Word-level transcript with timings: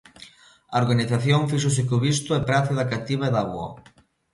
A 0.73 0.75
organización 0.83 1.41
fíxose 1.51 1.81
co 1.89 1.97
visto 2.07 2.29
e 2.33 2.45
prace 2.49 2.73
da 2.79 2.89
cativa 2.93 3.23
e 3.27 3.33
da 3.35 3.41
avoa. 3.45 3.69